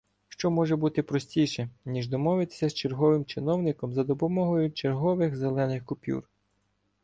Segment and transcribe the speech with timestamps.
[0.29, 6.29] Що може бути простіше, ніж домовитися з черговим чиновником за допомогою чергових зелених купюр?